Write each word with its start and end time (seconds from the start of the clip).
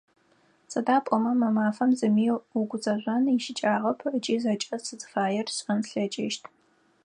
Сыда 0.71 0.97
пӏомэ 1.05 1.31
мы 1.39 1.49
мафэм 1.55 1.91
зыми 1.99 2.25
угузэжъон 2.59 3.23
ищыкӏагъэп 3.35 3.99
ыкӏи 4.15 4.35
зэкӏэ 4.43 4.77
сызыфаер 4.85 5.47
сшӏэн 5.55 5.79
слъэкӏыщт. 5.87 6.43